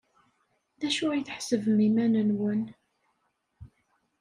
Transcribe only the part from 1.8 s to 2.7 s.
iman-nwen?